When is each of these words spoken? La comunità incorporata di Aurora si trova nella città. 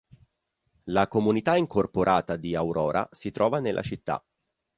La 0.85 1.07
comunità 1.07 1.55
incorporata 1.57 2.35
di 2.35 2.55
Aurora 2.55 3.07
si 3.11 3.29
trova 3.29 3.59
nella 3.59 3.83
città. 3.83 4.25